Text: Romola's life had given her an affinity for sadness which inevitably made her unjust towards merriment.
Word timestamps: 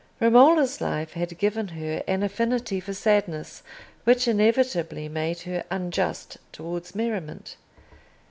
Romola's 0.19 0.81
life 0.81 1.13
had 1.13 1.37
given 1.37 1.67
her 1.67 2.03
an 2.07 2.23
affinity 2.23 2.79
for 2.79 2.91
sadness 2.91 3.61
which 4.03 4.27
inevitably 4.27 5.07
made 5.07 5.41
her 5.41 5.63
unjust 5.69 6.39
towards 6.51 6.95
merriment. 6.95 7.55